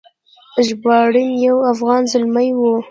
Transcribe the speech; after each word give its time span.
ژباړن 0.65 1.29
یو 1.45 1.57
افغان 1.71 2.01
زلمی 2.11 2.49
و. 2.57 2.61